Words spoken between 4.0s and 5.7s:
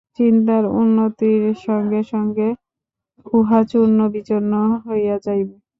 বিচূর্ণ হইয়া যাইবে।